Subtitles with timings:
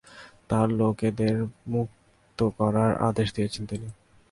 [0.49, 1.35] তার লোকেদের
[1.67, 3.87] মুক্ত করার আদেশ দিয়েছেন তিনি।